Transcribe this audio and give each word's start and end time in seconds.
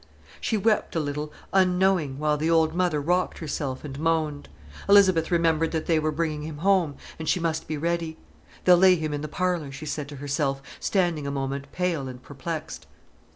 She 0.39 0.57
wept 0.57 0.95
a 0.95 0.99
little, 0.99 1.31
unknowing, 1.53 2.17
while 2.17 2.35
the 2.35 2.49
old 2.49 2.73
mother 2.73 2.99
rocked 2.99 3.37
herself 3.37 3.83
and 3.83 3.99
moaned. 3.99 4.49
Elizabeth 4.89 5.29
remembered 5.29 5.69
that 5.73 5.85
they 5.85 5.99
were 5.99 6.11
bringing 6.11 6.41
him 6.41 6.57
home, 6.57 6.95
and 7.19 7.29
she 7.29 7.39
must 7.39 7.67
be 7.67 7.77
ready. 7.77 8.17
"They'll 8.65 8.77
lay 8.77 8.95
him 8.95 9.13
in 9.13 9.21
the 9.21 9.27
parlour," 9.27 9.71
she 9.71 9.85
said 9.85 10.09
to 10.09 10.15
herself, 10.15 10.59
standing 10.79 11.27
a 11.27 11.29
moment 11.29 11.71
pale 11.71 12.07
and 12.07 12.19
perplexed. 12.19 12.87